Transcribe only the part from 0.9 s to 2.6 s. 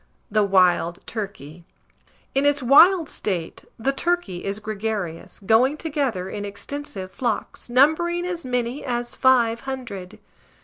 TURKEY. In